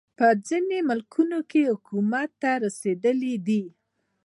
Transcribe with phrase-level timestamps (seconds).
[0.17, 3.63] په ځینو ملکونو کې حکومت ته رسېدلی دی.